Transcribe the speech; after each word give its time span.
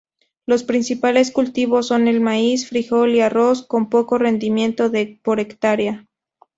Los 0.47 0.63
principales 0.63 1.29
cultivos 1.31 1.85
son 1.85 2.07
el 2.07 2.21
maíz, 2.21 2.67
frijol 2.67 3.13
y 3.13 3.21
arroz, 3.21 3.61
con 3.67 3.87
poco 3.87 4.17
rendimiento 4.17 4.91
por 5.21 5.39
hectárea. 5.39 6.07